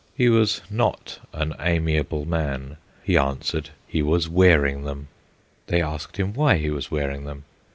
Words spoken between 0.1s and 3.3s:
He was not an amiable man. He